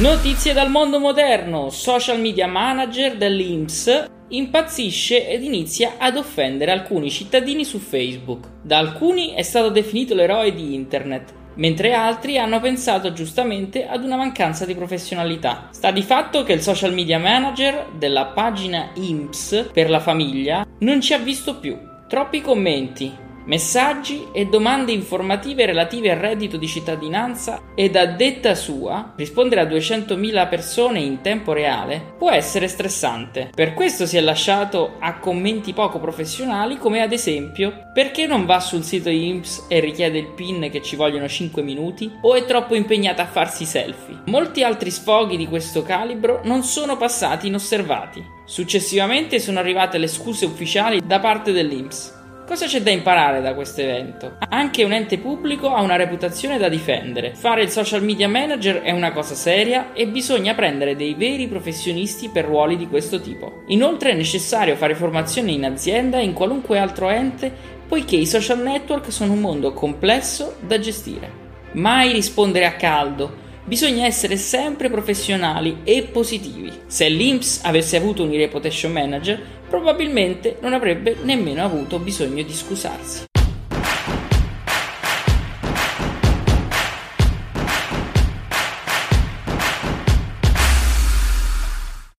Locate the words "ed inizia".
5.28-5.96